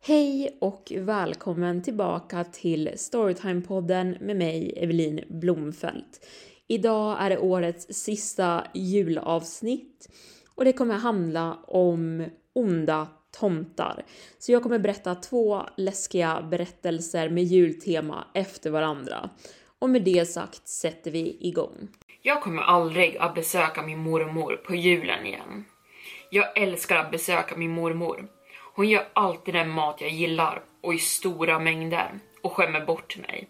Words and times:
Hej 0.00 0.58
och 0.60 0.92
välkommen 0.96 1.82
tillbaka 1.82 2.44
till 2.44 2.88
Storytime-podden 2.88 4.16
med 4.20 4.36
mig, 4.36 4.74
Evelin 4.76 5.20
Blomfelt. 5.28 6.26
Idag 6.66 7.16
är 7.20 7.30
det 7.30 7.38
årets 7.38 7.86
sista 7.90 8.64
julavsnitt 8.74 10.08
och 10.54 10.64
det 10.64 10.72
kommer 10.72 10.94
handla 10.94 11.58
om 11.66 12.24
onda 12.52 13.08
tomtar. 13.40 14.04
Så 14.38 14.52
jag 14.52 14.62
kommer 14.62 14.78
berätta 14.78 15.14
två 15.14 15.62
läskiga 15.76 16.42
berättelser 16.50 17.28
med 17.28 17.44
jultema 17.44 18.24
efter 18.34 18.70
varandra. 18.70 19.30
Och 19.78 19.90
med 19.90 20.02
det 20.02 20.28
sagt 20.28 20.68
sätter 20.68 21.10
vi 21.10 21.36
igång. 21.40 21.88
Jag 22.22 22.42
kommer 22.42 22.62
aldrig 22.62 23.16
att 23.16 23.34
besöka 23.34 23.82
min 23.82 23.98
mormor 23.98 24.56
på 24.56 24.74
julen 24.74 25.26
igen. 25.26 25.64
Jag 26.30 26.58
älskar 26.58 26.96
att 26.96 27.10
besöka 27.10 27.56
min 27.56 27.70
mormor. 27.70 28.28
Hon 28.74 28.88
gör 28.88 29.08
alltid 29.12 29.54
den 29.54 29.70
mat 29.70 30.00
jag 30.00 30.10
gillar 30.10 30.62
och 30.82 30.94
i 30.94 30.98
stora 30.98 31.58
mängder 31.58 32.18
och 32.42 32.52
skämmer 32.52 32.86
bort 32.86 33.16
mig. 33.16 33.48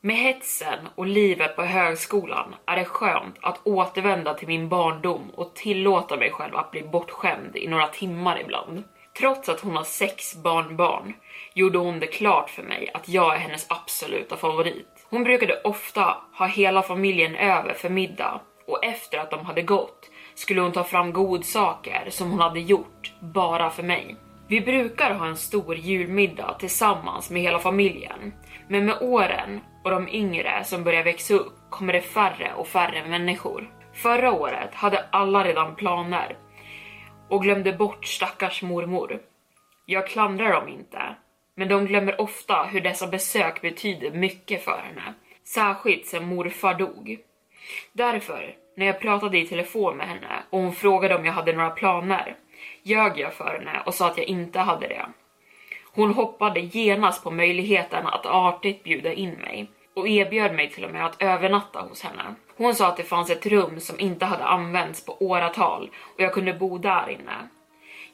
Med 0.00 0.16
hetsen 0.16 0.88
och 0.94 1.06
livet 1.06 1.56
på 1.56 1.62
högskolan 1.62 2.54
är 2.66 2.76
det 2.76 2.84
skönt 2.84 3.36
att 3.42 3.66
återvända 3.66 4.34
till 4.34 4.48
min 4.48 4.68
barndom 4.68 5.30
och 5.30 5.54
tillåta 5.54 6.16
mig 6.16 6.30
själv 6.30 6.56
att 6.56 6.70
bli 6.70 6.82
bortskämd 6.82 7.56
i 7.56 7.68
några 7.68 7.88
timmar 7.88 8.40
ibland. 8.40 8.84
Trots 9.18 9.48
att 9.48 9.60
hon 9.60 9.76
har 9.76 9.84
sex 9.84 10.36
barnbarn 10.36 11.14
gjorde 11.54 11.78
hon 11.78 12.00
det 12.00 12.06
klart 12.06 12.50
för 12.50 12.62
mig 12.62 12.90
att 12.94 13.08
jag 13.08 13.34
är 13.34 13.38
hennes 13.38 13.66
absoluta 13.68 14.36
favorit. 14.36 14.95
Hon 15.10 15.24
brukade 15.24 15.60
ofta 15.64 16.16
ha 16.38 16.46
hela 16.46 16.82
familjen 16.82 17.34
över 17.34 17.74
för 17.74 17.88
middag 17.88 18.40
och 18.66 18.84
efter 18.84 19.18
att 19.18 19.30
de 19.30 19.46
hade 19.46 19.62
gått 19.62 20.10
skulle 20.34 20.60
hon 20.60 20.72
ta 20.72 20.84
fram 20.84 21.12
godsaker 21.12 22.06
som 22.10 22.30
hon 22.30 22.40
hade 22.40 22.60
gjort 22.60 23.12
bara 23.20 23.70
för 23.70 23.82
mig. 23.82 24.16
Vi 24.48 24.60
brukar 24.60 25.14
ha 25.14 25.26
en 25.26 25.36
stor 25.36 25.76
julmiddag 25.76 26.56
tillsammans 26.58 27.30
med 27.30 27.42
hela 27.42 27.58
familjen, 27.58 28.32
men 28.68 28.86
med 28.86 28.96
åren 29.00 29.60
och 29.84 29.90
de 29.90 30.08
yngre 30.08 30.64
som 30.64 30.84
börjar 30.84 31.04
växa 31.04 31.34
upp 31.34 31.54
kommer 31.70 31.92
det 31.92 32.00
färre 32.00 32.52
och 32.56 32.68
färre 32.68 33.08
människor. 33.08 33.70
Förra 33.94 34.32
året 34.32 34.74
hade 34.74 35.04
alla 35.10 35.44
redan 35.44 35.74
planer 35.74 36.36
och 37.28 37.42
glömde 37.42 37.72
bort 37.72 38.06
stackars 38.06 38.62
mormor. 38.62 39.18
Jag 39.86 40.08
klandrar 40.08 40.52
dem 40.52 40.68
inte, 40.68 41.16
men 41.56 41.68
de 41.68 41.86
glömmer 41.86 42.20
ofta 42.20 42.62
hur 42.62 42.80
dessa 42.80 43.06
besök 43.06 43.60
betyder 43.60 44.10
mycket 44.10 44.64
för 44.64 44.78
henne, 44.78 45.14
särskilt 45.44 46.06
sen 46.06 46.28
morfar 46.28 46.74
dog. 46.74 47.18
Därför, 47.92 48.54
när 48.76 48.86
jag 48.86 49.00
pratade 49.00 49.38
i 49.38 49.46
telefon 49.46 49.96
med 49.96 50.08
henne 50.08 50.42
och 50.50 50.60
hon 50.60 50.72
frågade 50.72 51.14
om 51.14 51.24
jag 51.24 51.32
hade 51.32 51.52
några 51.52 51.70
planer, 51.70 52.36
ljög 52.82 53.18
jag 53.18 53.34
för 53.34 53.58
henne 53.58 53.82
och 53.86 53.94
sa 53.94 54.06
att 54.06 54.18
jag 54.18 54.26
inte 54.26 54.60
hade 54.60 54.88
det. 54.88 55.06
Hon 55.92 56.14
hoppade 56.14 56.60
genast 56.60 57.24
på 57.24 57.30
möjligheten 57.30 58.06
att 58.06 58.26
artigt 58.26 58.84
bjuda 58.84 59.12
in 59.12 59.32
mig 59.32 59.70
och 59.94 60.08
erbjöd 60.08 60.54
mig 60.54 60.70
till 60.70 60.84
och 60.84 60.90
med 60.90 61.06
att 61.06 61.22
övernatta 61.22 61.80
hos 61.80 62.02
henne. 62.02 62.34
Hon 62.56 62.74
sa 62.74 62.88
att 62.88 62.96
det 62.96 63.02
fanns 63.02 63.30
ett 63.30 63.46
rum 63.46 63.80
som 63.80 64.00
inte 64.00 64.24
hade 64.24 64.44
använts 64.44 65.04
på 65.04 65.16
åratal 65.20 65.90
och 66.14 66.20
jag 66.20 66.34
kunde 66.34 66.52
bo 66.52 66.78
där 66.78 67.10
inne. 67.10 67.48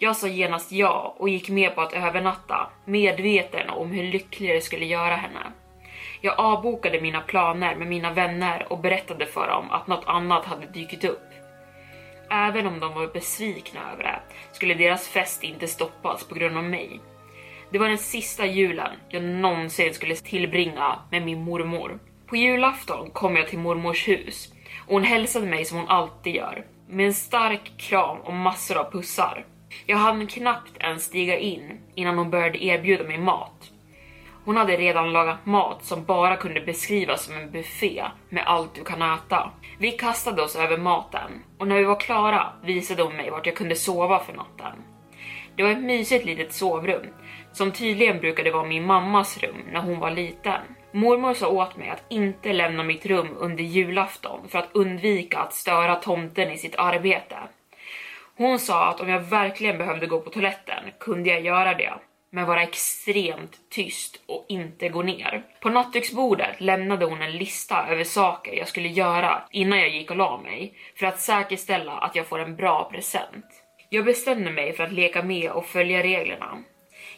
Jag 0.02 0.16
sa 0.16 0.28
genast 0.28 0.72
ja 0.72 1.14
och 1.18 1.28
gick 1.28 1.48
med 1.48 1.74
på 1.74 1.80
att 1.80 1.92
övernatta, 1.92 2.70
medveten 2.84 3.70
om 3.70 3.90
hur 3.90 4.02
lycklig 4.02 4.54
det 4.54 4.60
skulle 4.60 4.84
göra 4.84 5.16
henne. 5.16 5.52
Jag 6.20 6.40
avbokade 6.40 7.00
mina 7.00 7.20
planer 7.20 7.76
med 7.76 7.86
mina 7.86 8.12
vänner 8.12 8.66
och 8.72 8.78
berättade 8.78 9.26
för 9.26 9.48
dem 9.48 9.70
att 9.70 9.86
något 9.86 10.04
annat 10.06 10.44
hade 10.44 10.66
dykt 10.66 11.04
upp. 11.04 11.28
Även 12.30 12.66
om 12.66 12.80
de 12.80 12.94
var 12.94 13.06
besvikna 13.06 13.80
över 13.92 14.02
det 14.02 14.20
skulle 14.52 14.74
deras 14.74 15.08
fest 15.08 15.42
inte 15.42 15.68
stoppas 15.68 16.24
på 16.24 16.34
grund 16.34 16.56
av 16.56 16.64
mig. 16.64 17.00
Det 17.70 17.78
var 17.78 17.88
den 17.88 17.98
sista 17.98 18.46
julen 18.46 18.92
jag 19.08 19.22
någonsin 19.22 19.94
skulle 19.94 20.14
tillbringa 20.14 20.98
med 21.10 21.22
min 21.22 21.44
mormor. 21.44 21.98
På 22.26 22.36
julafton 22.36 23.10
kom 23.10 23.36
jag 23.36 23.48
till 23.48 23.58
mormors 23.58 24.08
hus 24.08 24.52
och 24.86 24.94
hon 24.94 25.04
hälsade 25.04 25.46
mig 25.46 25.64
som 25.64 25.78
hon 25.78 25.88
alltid 25.88 26.34
gör. 26.34 26.64
Med 26.88 27.06
en 27.06 27.14
stark 27.14 27.78
kram 27.78 28.18
och 28.18 28.34
massor 28.34 28.76
av 28.76 28.90
pussar. 28.90 29.44
Jag 29.86 29.96
hann 29.96 30.26
knappt 30.26 30.76
ens 30.80 31.04
stiga 31.04 31.38
in 31.38 31.80
innan 31.94 32.18
hon 32.18 32.30
började 32.30 32.64
erbjuda 32.64 33.04
mig 33.04 33.18
mat. 33.18 33.70
Hon 34.44 34.56
hade 34.56 34.76
redan 34.76 35.12
lagat 35.12 35.46
mat 35.46 35.84
som 35.84 36.04
bara 36.04 36.36
kunde 36.36 36.60
beskrivas 36.60 37.24
som 37.24 37.36
en 37.36 37.50
buffé 37.50 38.04
med 38.28 38.46
allt 38.46 38.74
du 38.74 38.84
kan 38.84 39.02
äta. 39.02 39.50
Vi 39.78 39.90
kastade 39.90 40.42
oss 40.42 40.56
över 40.56 40.78
maten 40.78 41.42
och 41.58 41.68
när 41.68 41.78
vi 41.78 41.84
var 41.84 42.00
klara 42.00 42.52
visade 42.64 43.02
hon 43.02 43.16
mig 43.16 43.30
vart 43.30 43.46
jag 43.46 43.56
kunde 43.56 43.76
sova 43.76 44.18
för 44.18 44.32
natten. 44.32 44.72
Det 45.56 45.62
var 45.62 45.70
ett 45.70 45.82
mysigt 45.82 46.24
litet 46.24 46.52
sovrum 46.52 47.06
som 47.52 47.72
tydligen 47.72 48.20
brukade 48.20 48.50
vara 48.50 48.66
min 48.66 48.86
mammas 48.86 49.38
rum 49.38 49.56
när 49.72 49.80
hon 49.80 49.98
var 49.98 50.10
liten. 50.10 50.60
Mormor 50.92 51.34
sa 51.34 51.48
åt 51.48 51.76
mig 51.76 51.88
att 51.88 52.04
inte 52.08 52.52
lämna 52.52 52.82
mitt 52.82 53.06
rum 53.06 53.28
under 53.38 53.64
julafton 53.64 54.48
för 54.48 54.58
att 54.58 54.68
undvika 54.72 55.38
att 55.38 55.54
störa 55.54 55.94
tomten 55.94 56.50
i 56.50 56.58
sitt 56.58 56.76
arbete. 56.76 57.36
Hon 58.42 58.58
sa 58.58 58.88
att 58.88 59.00
om 59.00 59.08
jag 59.08 59.20
verkligen 59.20 59.78
behövde 59.78 60.06
gå 60.06 60.20
på 60.20 60.30
toaletten 60.30 60.84
kunde 61.00 61.30
jag 61.30 61.40
göra 61.40 61.74
det, 61.74 61.92
men 62.30 62.46
vara 62.46 62.62
extremt 62.62 63.56
tyst 63.70 64.22
och 64.28 64.46
inte 64.48 64.88
gå 64.88 65.02
ner. 65.02 65.42
På 65.60 65.68
nattduksbordet 65.68 66.60
lämnade 66.60 67.04
hon 67.04 67.22
en 67.22 67.32
lista 67.32 67.86
över 67.88 68.04
saker 68.04 68.52
jag 68.52 68.68
skulle 68.68 68.88
göra 68.88 69.42
innan 69.50 69.78
jag 69.78 69.88
gick 69.88 70.10
och 70.10 70.16
la 70.16 70.38
mig 70.38 70.74
för 70.96 71.06
att 71.06 71.20
säkerställa 71.20 71.92
att 71.92 72.16
jag 72.16 72.26
får 72.26 72.38
en 72.38 72.56
bra 72.56 72.90
present. 72.92 73.46
Jag 73.88 74.04
bestämde 74.04 74.50
mig 74.50 74.72
för 74.72 74.84
att 74.84 74.92
leka 74.92 75.22
med 75.22 75.50
och 75.50 75.66
följa 75.66 76.02
reglerna. 76.02 76.58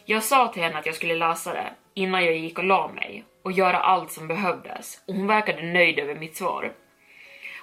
Jag 0.05 0.23
sa 0.23 0.47
till 0.47 0.63
henne 0.63 0.77
att 0.77 0.85
jag 0.85 0.95
skulle 0.95 1.15
läsa 1.15 1.53
det 1.53 1.73
innan 1.93 2.25
jag 2.25 2.37
gick 2.37 2.57
och 2.57 2.65
la 2.65 2.87
mig 2.87 3.23
och 3.43 3.51
göra 3.51 3.77
allt 3.77 4.11
som 4.11 4.27
behövdes 4.27 5.03
och 5.07 5.13
hon 5.13 5.27
verkade 5.27 5.61
nöjd 5.61 5.99
över 5.99 6.15
mitt 6.15 6.35
svar. 6.35 6.73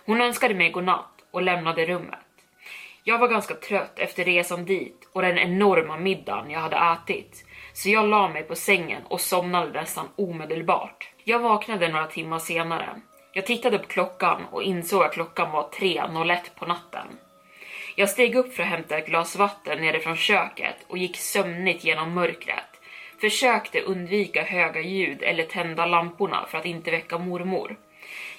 Hon 0.06 0.20
önskade 0.20 0.55
mig 0.55 0.70
godnatt 0.70 1.12
och 1.31 1.43
lämnade 1.43 1.87
rummet. 1.87 2.19
Jag 3.04 3.19
var 3.19 3.28
ganska 3.28 3.54
trött 3.54 3.99
efter 3.99 4.25
resan 4.25 4.64
dit 4.64 5.08
och 5.12 5.22
den 5.22 5.38
enorma 5.38 5.96
middagen 5.96 6.50
jag 6.50 6.60
hade 6.60 6.76
ätit, 6.76 7.44
så 7.72 7.90
jag 7.90 8.08
la 8.08 8.28
mig 8.28 8.43
på 8.43 8.54
sängen 8.54 9.02
och 9.08 9.20
somnade 9.20 9.81
nästan 9.81 10.08
omedelbart. 10.16 11.10
Jag 11.25 11.38
vaknade 11.38 11.88
några 11.88 12.06
timmar 12.06 12.38
senare. 12.38 12.88
Jag 13.32 13.46
tittade 13.46 13.78
på 13.78 13.87
klockan 13.87 14.44
och 14.50 14.62
insåg 14.62 15.02
att 15.02 15.12
klockan 15.12 15.52
var 15.52 15.62
3.01 15.62 16.38
på 16.54 16.66
natten. 16.66 17.06
Jag 17.96 18.10
steg 18.10 18.34
upp 18.34 18.54
för 18.54 18.62
att 18.62 18.69
hämta 18.69 18.99
ett 18.99 19.06
glas 19.06 19.37
vatten 19.37 19.81
nere 19.81 20.00
från 20.00 20.16
köket 20.16 20.76
och 20.88 20.98
gick 20.98 21.16
sömnigt 21.16 21.84
genom 21.84 22.14
mörkret. 22.14 22.81
Försökte 23.20 23.81
undvika 23.81 24.43
höga 24.43 24.81
ljud 24.81 25.22
eller 25.22 25.44
tända 25.44 25.87
lamporna 25.87 26.46
för 26.48 26.58
att 26.58 26.66
inte 26.66 26.90
väcka 26.90 27.19
mormor. 27.19 27.76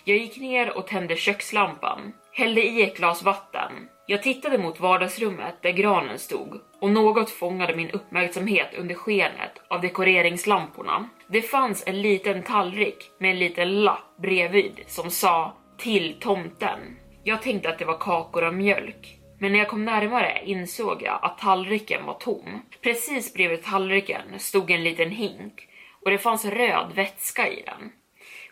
Jag 0.03 0.17
gick 0.17 0.37
ner 0.37 0.77
och 0.77 0.87
tände 0.87 1.15
kökslampan, 1.15 2.13
hällde 2.31 2.63
i 2.63 2.83
ett 2.83 2.97
glas 2.97 3.23
vatten. 3.23 3.89
Jag 4.05 4.23
tittade 4.23 4.57
mot 4.57 4.79
vardagsrummet 4.79 5.55
där 5.61 5.71
granen 5.71 6.19
stod 6.19 6.61
och 6.79 6.91
något 6.91 7.29
fångade 7.29 7.75
min 7.75 7.89
uppmärksamhet 7.89 8.73
under 8.77 8.95
skenet 8.95 9.61
av 9.67 9.81
dekoreringslamporna. 9.81 11.09
Det 11.27 11.41
fanns 11.41 11.83
en 11.87 12.01
liten 12.01 12.43
tallrik 12.43 13.11
med 13.19 13.31
en 13.31 13.39
liten 13.39 13.83
lapp 13.83 14.17
bredvid 14.21 14.79
som 14.87 15.11
sa 15.11 15.53
till 15.77 16.15
tomten. 16.19 16.79
Jag 17.23 17.41
tänkte 17.41 17.69
att 17.69 17.79
det 17.79 17.85
var 17.85 17.97
kakor 17.97 18.43
och 18.43 18.53
mjölk. 18.53 19.19
Men 19.39 19.51
när 19.51 19.59
jag 19.59 19.67
kom 19.67 19.85
närmare 19.85 20.41
insåg 20.45 21.01
jag 21.01 21.19
att 21.21 21.37
tallriken 21.37 22.05
var 22.05 22.13
tom. 22.13 22.61
Precis 22.81 23.33
bredvid 23.33 23.63
tallriken 23.63 24.39
stod 24.39 24.71
en 24.71 24.83
liten 24.83 25.11
hink 25.11 25.67
och 26.05 26.11
det 26.11 26.17
fanns 26.17 26.45
röd 26.45 26.91
vätska 26.95 27.47
i 27.47 27.61
den. 27.61 27.91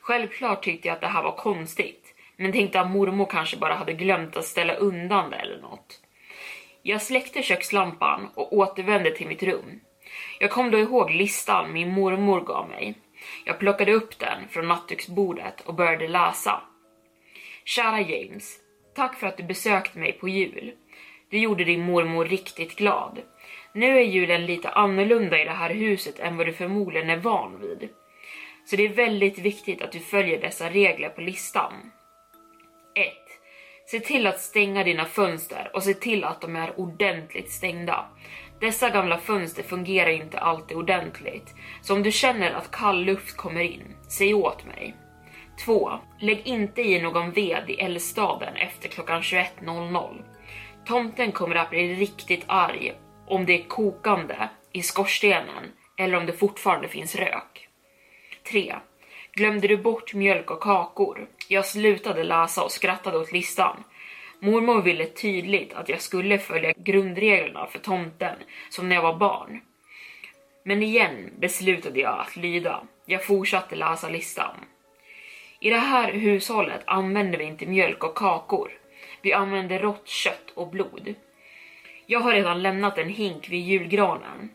Självklart 0.01 0.63
tyckte 0.63 0.87
jag 0.87 0.95
att 0.95 1.01
det 1.01 1.07
här 1.07 1.23
var 1.23 1.37
konstigt, 1.37 2.00
men 2.37 2.51
tänkte 2.51 2.81
att 2.81 2.91
mormor 2.91 3.25
kanske 3.25 3.57
bara 3.57 3.73
hade 3.73 3.93
glömt 3.93 4.37
att 4.37 4.45
ställa 4.45 4.73
undan 4.73 5.29
det 5.29 5.37
eller 5.37 5.61
något. 5.61 5.99
Jag 6.81 7.01
släckte 7.01 7.43
kökslampan 7.43 8.29
och 8.35 8.53
återvände 8.53 9.11
till 9.11 9.27
mitt 9.27 9.43
rum. 9.43 9.79
Jag 10.39 10.51
kom 10.51 10.71
då 10.71 10.79
ihåg 10.79 11.11
listan 11.11 11.73
min 11.73 11.91
mormor 11.91 12.41
gav 12.41 12.69
mig. 12.69 12.95
Jag 13.45 13.59
plockade 13.59 13.93
upp 13.93 14.19
den 14.19 14.47
från 14.49 14.67
nattduksbordet 14.67 15.61
och 15.61 15.73
började 15.73 16.07
läsa. 16.07 16.61
Kära 17.65 18.01
James, 18.01 18.57
tack 18.95 19.15
för 19.15 19.27
att 19.27 19.37
du 19.37 19.43
besökte 19.43 19.99
mig 19.99 20.11
på 20.11 20.29
jul. 20.29 20.73
Du 21.29 21.39
gjorde 21.39 21.63
din 21.63 21.81
mormor 21.81 22.25
riktigt 22.25 22.75
glad. 22.75 23.21
Nu 23.73 23.97
är 23.97 24.03
julen 24.03 24.45
lite 24.45 24.69
annorlunda 24.69 25.41
i 25.41 25.43
det 25.43 25.51
här 25.51 25.69
huset 25.69 26.19
än 26.19 26.37
vad 26.37 26.45
du 26.45 26.53
förmodligen 26.53 27.09
är 27.09 27.17
van 27.17 27.61
vid. 27.61 27.89
Så 28.65 28.75
det 28.75 28.85
är 28.85 28.93
väldigt 28.93 29.39
viktigt 29.39 29.81
att 29.81 29.91
du 29.91 29.99
följer 29.99 30.41
dessa 30.41 30.69
regler 30.69 31.09
på 31.09 31.21
listan. 31.21 31.73
Se 33.91 33.99
till 33.99 34.27
att 34.27 34.39
stänga 34.39 34.83
dina 34.83 35.05
fönster 35.05 35.71
och 35.73 35.83
se 35.83 35.93
till 35.93 36.23
att 36.23 36.41
de 36.41 36.55
är 36.55 36.79
ordentligt 36.79 37.51
stängda. 37.51 38.05
Dessa 38.59 38.89
gamla 38.89 39.17
fönster 39.17 39.63
fungerar 39.63 40.09
inte 40.09 40.39
alltid 40.39 40.77
ordentligt, 40.77 41.55
så 41.81 41.93
om 41.93 42.03
du 42.03 42.11
känner 42.11 42.51
att 42.51 42.71
kall 42.71 43.03
luft 43.03 43.37
kommer 43.37 43.61
in, 43.61 43.95
säg 44.09 44.33
åt 44.33 44.65
mig. 44.65 44.95
2. 45.65 45.91
Lägg 46.19 46.41
inte 46.47 46.81
i 46.81 47.01
någon 47.01 47.31
ved 47.31 47.69
i 47.69 47.73
eldstaden 47.73 48.55
efter 48.55 48.89
klockan 48.89 49.21
21.00. 49.21 50.23
Tomten 50.85 51.31
kommer 51.31 51.55
att 51.55 51.69
bli 51.69 51.95
riktigt 51.95 52.43
arg 52.47 52.93
om 53.27 53.45
det 53.45 53.53
är 53.53 53.67
kokande 53.67 54.49
i 54.71 54.81
skorstenen 54.81 55.71
eller 55.97 56.17
om 56.17 56.25
det 56.25 56.33
fortfarande 56.33 56.87
finns 56.87 57.15
rök. 57.15 57.67
3. 58.51 58.75
Glömde 59.33 59.67
du 59.67 59.77
bort 59.77 60.13
mjölk 60.13 60.51
och 60.51 60.63
kakor? 60.63 61.27
Jag 61.47 61.65
slutade 61.65 62.23
läsa 62.23 62.63
och 62.63 62.71
skrattade 62.71 63.17
åt 63.17 63.31
listan. 63.31 63.83
Mormor 64.39 64.81
ville 64.81 65.05
tydligt 65.05 65.73
att 65.73 65.89
jag 65.89 66.01
skulle 66.01 66.39
följa 66.39 66.73
grundreglerna 66.77 67.67
för 67.67 67.79
tomten 67.79 68.35
som 68.69 68.89
när 68.89 68.95
jag 68.95 69.03
var 69.03 69.17
barn. 69.17 69.61
Men 70.63 70.83
igen 70.83 71.31
beslutade 71.39 71.99
jag 71.99 72.19
att 72.19 72.35
lyda. 72.35 72.83
Jag 73.05 73.25
fortsatte 73.25 73.75
läsa 73.75 74.09
listan. 74.09 74.55
I 75.59 75.69
det 75.69 75.77
här 75.77 76.13
hushållet 76.13 76.81
använder 76.85 77.37
vi 77.37 77.43
inte 77.43 77.65
mjölk 77.65 78.03
och 78.03 78.15
kakor. 78.15 78.71
Vi 79.21 79.33
använder 79.33 79.79
rått 79.79 80.07
kött 80.07 80.51
och 80.53 80.69
blod. 80.69 81.15
Jag 82.05 82.19
har 82.19 82.33
redan 82.33 82.61
lämnat 82.61 82.97
en 82.97 83.09
hink 83.09 83.49
vid 83.49 83.61
julgranen. 83.61 84.49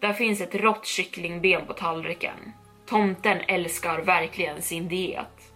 Där 0.00 0.12
finns 0.12 0.40
ett 0.40 0.54
rått 0.54 0.86
kycklingben 0.86 1.66
på 1.66 1.72
tallriken. 1.72 2.52
Tomten 2.86 3.40
älskar 3.48 3.98
verkligen 3.98 4.62
sin 4.62 4.88
diet. 4.88 5.52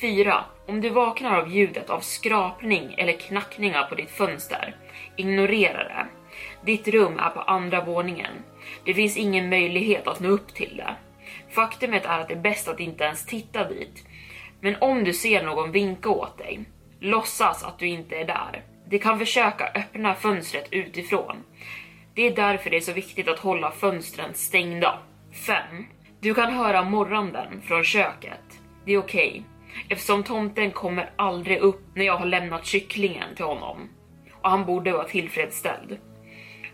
4. 0.00 0.44
Om 0.66 0.80
du 0.80 0.88
vaknar 0.88 1.38
av 1.40 1.48
ljudet 1.48 1.90
av 1.90 2.00
skrapning 2.00 2.94
eller 2.98 3.12
knackningar 3.12 3.82
på 3.82 3.94
ditt 3.94 4.10
fönster, 4.10 4.76
ignorera 5.16 5.84
det. 5.84 6.06
Ditt 6.64 6.88
rum 6.88 7.18
är 7.18 7.30
på 7.30 7.40
andra 7.40 7.84
våningen. 7.84 8.32
Det 8.84 8.94
finns 8.94 9.16
ingen 9.16 9.48
möjlighet 9.48 10.06
att 10.06 10.20
nå 10.20 10.28
upp 10.28 10.54
till 10.54 10.76
det. 10.76 10.94
Faktumet 11.50 12.04
är 12.04 12.18
att 12.18 12.28
det 12.28 12.34
är 12.34 12.40
bäst 12.40 12.68
att 12.68 12.80
inte 12.80 13.04
ens 13.04 13.26
titta 13.26 13.68
dit. 13.68 14.04
Men 14.60 14.76
om 14.80 15.04
du 15.04 15.12
ser 15.12 15.42
någon 15.42 15.72
vinka 15.72 16.10
åt 16.10 16.38
dig, 16.38 16.60
låtsas 17.00 17.64
att 17.64 17.78
du 17.78 17.86
inte 17.86 18.16
är 18.16 18.24
där. 18.24 18.62
De 18.88 18.98
kan 18.98 19.18
försöka 19.18 19.64
öppna 19.74 20.14
fönstret 20.14 20.68
utifrån. 20.70 21.44
Det 22.14 22.26
är 22.26 22.36
därför 22.36 22.70
det 22.70 22.76
är 22.76 22.80
så 22.80 22.92
viktigt 22.92 23.28
att 23.28 23.38
hålla 23.38 23.70
fönstren 23.70 24.34
stängda. 24.34 24.98
5. 25.46 25.86
Du 26.20 26.34
kan 26.34 26.52
höra 26.52 26.82
morranden 26.82 27.62
från 27.62 27.84
köket. 27.84 28.60
Det 28.84 28.92
är 28.92 28.98
okej, 28.98 29.28
okay, 29.28 29.42
eftersom 29.88 30.22
tomten 30.22 30.70
kommer 30.70 31.10
aldrig 31.16 31.58
upp 31.58 31.82
när 31.94 32.04
jag 32.04 32.16
har 32.16 32.26
lämnat 32.26 32.66
kycklingen 32.66 33.34
till 33.36 33.44
honom. 33.44 33.88
Och 34.42 34.50
han 34.50 34.64
borde 34.64 34.92
vara 34.92 35.08
tillfredsställd. 35.08 35.98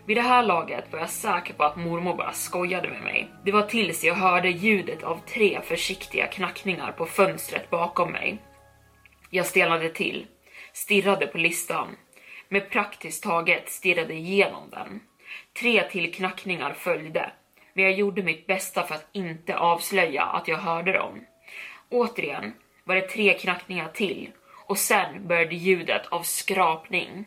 Vid 0.05 0.17
det 0.17 0.21
här 0.21 0.43
laget 0.43 0.91
var 0.91 0.99
jag 0.99 1.09
säker 1.09 1.53
på 1.53 1.63
att 1.63 1.77
mormor 1.77 2.15
bara 2.15 2.33
skojade 2.33 2.89
med 2.89 3.01
mig. 3.01 3.31
Det 3.45 3.51
var 3.51 3.61
tills 3.61 4.03
jag 4.03 4.15
hörde 4.15 4.49
ljudet 4.49 5.03
av 5.03 5.19
tre 5.25 5.61
försiktiga 5.63 6.27
knackningar 6.27 6.91
på 6.91 7.05
fönstret 7.05 7.69
bakom 7.69 8.11
mig. 8.11 8.37
Jag 9.29 9.45
stelnade 9.45 9.89
till, 9.89 10.25
stirrade 10.73 11.27
på 11.27 11.37
listan, 11.37 11.87
med 12.49 12.69
praktiskt 12.69 13.23
taget 13.23 13.69
stirrade 13.69 14.13
igenom 14.13 14.69
den. 14.69 14.99
Tre 15.59 15.83
till 15.89 16.13
knackningar 16.13 16.73
följde, 16.73 17.31
men 17.75 17.85
jag 17.85 17.93
gjorde 17.93 18.23
mitt 18.23 18.47
bästa 18.47 18.83
för 18.83 18.95
att 18.95 19.09
inte 19.11 19.57
avslöja 19.57 20.23
att 20.23 20.47
jag 20.47 20.57
hörde 20.57 20.91
dem. 20.91 21.25
Återigen 21.89 22.53
var 22.83 22.95
det 22.95 23.01
tre 23.01 23.33
knackningar 23.33 23.87
till 23.87 24.31
och 24.65 24.77
sen 24.77 25.27
började 25.27 25.55
ljudet 25.55 26.07
av 26.07 26.21
skrapning. 26.21 27.25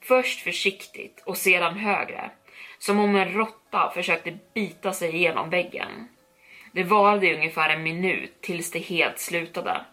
Först 0.00 0.40
försiktigt 0.40 1.22
och 1.26 1.36
sedan 1.36 1.76
högre, 1.76 2.30
som 2.78 3.00
om 3.00 3.16
en 3.16 3.32
råtta 3.32 3.90
försökte 3.94 4.38
bita 4.54 4.92
sig 4.92 5.14
igenom 5.16 5.50
väggen. 5.50 6.08
Det 6.72 6.82
varade 6.82 7.34
ungefär 7.34 7.70
en 7.70 7.82
minut 7.82 8.40
tills 8.40 8.70
det 8.70 8.78
helt 8.78 9.18
slutade. 9.18 9.84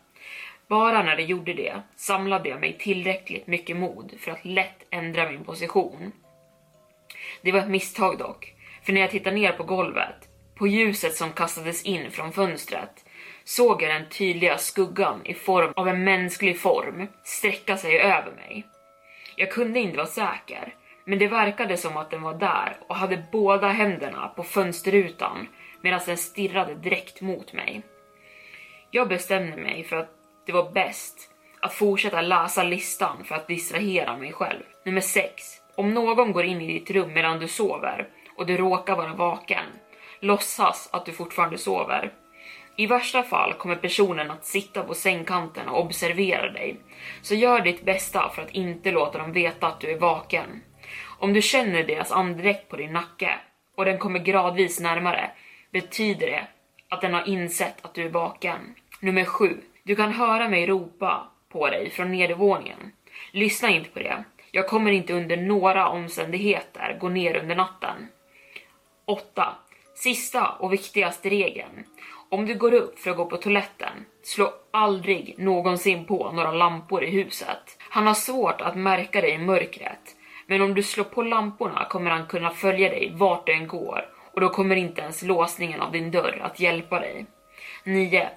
Bara 0.68 1.04
när 1.04 1.16
det 1.16 1.24
gjorde 1.24 1.54
det 1.54 1.82
samlade 1.96 2.50
jag 2.50 2.60
mig 2.60 2.78
tillräckligt 2.78 3.48
mycket 3.48 3.78
mod 3.78 4.14
för 4.20 4.32
att 4.32 4.46
lätt 4.46 4.86
ändra 4.90 5.30
min 5.30 5.44
position. 5.44 6.12
Det 7.42 7.52
var 7.52 7.60
ett 7.60 7.70
misstag 7.70 8.18
dock, 8.18 8.54
för 8.84 8.94
när 8.94 9.02
jag 9.02 9.12
tittade 9.12 9.36
ner 9.36 9.52
på 9.52 9.64
golvet, 9.64 10.16
på 10.56 10.68
ljuset 10.68 11.16
som 11.16 11.32
kastades 11.32 11.84
in 11.84 12.12
från 12.12 12.32
fönstret, 12.32 13.06
såg 13.44 13.82
jag 13.82 13.90
den 13.90 14.10
tydliga 14.10 14.58
skuggan 14.58 15.22
i 15.26 15.34
form 15.34 15.74
av 15.76 15.88
en 15.88 16.04
mänsklig 16.04 16.60
form 16.60 17.08
sträcka 17.24 17.78
sig 17.78 18.00
över 18.00 18.32
mig. 18.32 18.68
Jag 19.36 19.52
kunde 19.52 19.80
inte 19.80 19.98
vara 19.98 20.08
säker, 20.08 20.76
men 21.06 21.20
det 21.20 21.28
verkade 21.28 21.78
som 21.78 21.98
att 21.98 22.12
den 22.12 22.22
var 22.22 22.34
där 22.34 22.78
och 22.88 22.96
hade 22.96 23.24
båda 23.32 23.68
händerna 23.68 24.28
på 24.28 24.44
fönsterrutan 24.44 25.48
medan 25.82 26.00
den 26.06 26.18
stirrade 26.18 26.76
direkt 26.76 27.22
mot 27.22 27.54
mig. 27.54 27.82
Jag 28.92 29.08
bestämde 29.08 29.58
mig 29.58 29.84
för 29.84 29.96
att 29.96 30.10
det 30.46 30.52
var 30.52 30.72
bäst 30.72 31.32
att 31.62 31.74
fortsätta 31.74 32.22
läsa 32.22 32.64
listan 32.64 33.24
för 33.24 33.36
att 33.36 33.48
distrahera 33.48 34.18
mig 34.18 34.34
själv. 34.34 34.64
Nummer 34.86 35.02
6. 35.02 35.44
Om 35.76 35.94
någon 35.94 36.32
går 36.32 36.46
in 36.46 36.62
i 36.62 36.80
ditt 36.80 36.92
rum 36.92 37.14
medan 37.14 37.40
du 37.40 37.48
sover 37.48 38.08
och 38.42 38.48
du 38.48 38.58
råkar 38.58 38.96
vara 38.96 39.14
vaken, 39.14 39.66
låtsas 40.20 40.90
att 40.94 41.06
du 41.06 41.12
fortfarande 41.12 41.58
sover. 41.58 42.14
I 42.76 42.88
värsta 42.88 43.24
fall 43.24 43.54
kommer 43.54 43.76
personen 43.76 44.32
att 44.32 44.46
sitta 44.46 44.84
på 44.84 44.94
sängkanten 44.94 45.70
och 45.70 45.86
observera 45.86 46.52
dig, 46.52 46.80
så 47.22 47.36
gör 47.36 47.62
ditt 47.62 47.86
bästa 47.86 48.30
för 48.30 48.42
att 48.42 48.52
inte 48.52 48.92
låta 48.92 49.18
dem 49.18 49.34
veta 49.34 49.68
att 49.68 49.80
du 49.80 49.92
är 49.92 50.00
vaken. 50.00 50.62
Om 51.20 51.34
du 51.34 51.42
känner 51.42 51.84
deras 51.84 52.12
andedräkt 52.12 52.70
på 52.70 52.76
din 52.76 52.94
nacke 52.94 53.40
och 53.76 53.86
den 53.86 53.98
kommer 53.98 54.20
gradvis 54.20 54.80
närmare 54.80 55.32
betyder 55.72 56.28
det 56.28 56.48
att 56.90 57.02
den 57.02 57.14
har 57.14 57.28
insett 57.28 57.86
att 57.86 57.94
du 57.94 58.06
är 58.06 58.10
vaken. 58.10 58.76
Nummer 59.00 59.26
7. 59.26 59.58
Du 59.84 59.96
kan 59.96 60.14
höra 60.14 60.50
mig 60.50 60.68
ropa 60.68 61.28
på 61.50 61.70
dig 61.70 61.90
från 61.90 62.12
nedervåningen. 62.12 62.92
Lyssna 63.32 63.70
inte 63.70 63.90
på 63.90 64.00
det. 64.00 64.24
Jag 64.52 64.68
kommer 64.68 64.92
inte 64.92 65.14
under 65.14 65.38
några 65.38 65.88
omständigheter 65.88 66.98
gå 67.02 67.10
ner 67.10 67.36
under 67.36 67.56
natten. 67.56 68.08
8. 69.12 69.56
Sista 69.96 70.48
och 70.48 70.74
viktigaste 70.74 71.30
regeln. 71.30 71.84
Om 72.30 72.46
du 72.46 72.56
går 72.56 72.74
upp 72.74 73.00
för 73.00 73.12
att 73.12 73.18
gå 73.18 73.26
på 73.26 73.38
toaletten, 73.38 74.06
slå 74.24 74.54
aldrig 74.72 75.36
någonsin 75.38 76.06
på 76.06 76.32
några 76.32 76.52
lampor 76.52 77.04
i 77.04 77.12
huset. 77.12 77.78
Han 77.90 78.08
har 78.08 78.14
svårt 78.14 78.62
att 78.62 78.76
märka 78.76 79.22
dig 79.22 79.32
i 79.32 79.38
mörkret, 79.38 80.16
men 80.48 80.62
om 80.62 80.74
du 80.74 80.84
slår 80.84 81.04
på 81.04 81.22
lamporna 81.22 81.86
kommer 81.90 82.12
han 82.12 82.28
kunna 82.28 82.50
följa 82.50 82.90
dig 82.90 83.12
vart 83.16 83.46
du 83.46 83.54
än 83.54 83.68
går 83.68 84.06
och 84.34 84.42
då 84.42 84.50
kommer 84.50 84.76
inte 84.76 85.02
ens 85.02 85.24
låsningen 85.24 85.82
av 85.82 85.92
din 85.92 86.12
dörr 86.12 86.42
att 86.44 86.60
hjälpa 86.60 87.00
dig. 87.00 87.26
9. 87.84 88.30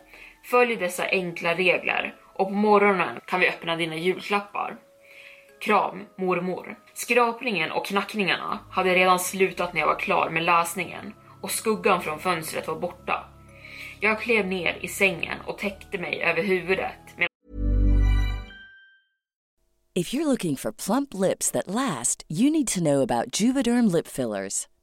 Följ 0.44 0.76
dessa 0.76 1.04
enkla 1.08 1.54
regler 1.54 2.14
och 2.32 2.48
på 2.48 2.54
morgonen 2.54 3.20
kan 3.26 3.40
vi 3.40 3.48
öppna 3.48 3.76
dina 3.76 3.96
julklappar. 3.96 4.76
Kram 5.64 6.04
mormor. 6.18 6.78
Skrapningen 6.94 7.72
och 7.72 7.86
knackningarna 7.86 8.58
hade 8.70 8.94
redan 8.94 9.18
slutat 9.18 9.74
när 9.74 9.80
jag 9.80 9.86
var 9.86 9.98
klar 9.98 10.30
med 10.30 10.42
läsningen 10.42 11.14
och 11.40 11.50
skuggan 11.50 12.02
från 12.02 12.18
fönstret 12.18 12.68
var 12.68 12.80
borta. 12.80 13.24
Jag 14.00 14.20
klev 14.20 14.46
ner 14.46 14.78
i 14.80 14.88
sängen 14.88 15.38
och 15.46 15.58
täckte 15.58 15.98
mig 15.98 16.22
över 16.22 16.42
huvudet 16.42 16.92
If 19.94 20.14
you're 20.14 20.24
looking 20.24 20.56
for 20.56 20.72
plump 20.72 21.14
lips 21.14 21.50
that 21.50 21.66
last, 21.66 22.24
you 22.28 22.50
need 22.50 22.66
to 22.66 22.80
know 22.80 23.02
about 23.02 23.40
Juvederm 23.40 23.92
lip 23.92 24.08
fillers. 24.08 24.66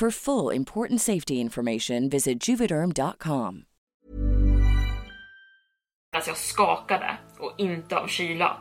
For 0.00 0.10
full 0.10 0.54
important 0.56 1.00
safety 1.00 1.34
information, 1.34 2.08
visit 2.08 2.48
juvederm.com. 2.48 3.64
Alltså 6.16 6.30
jag 6.30 6.36
skakade 6.36 7.16
och 7.38 7.54
inte 7.58 7.98
av 7.98 8.06
kyla. 8.06 8.56